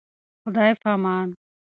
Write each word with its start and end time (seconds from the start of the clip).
خداي 0.43 0.71
پامان. 0.81 1.27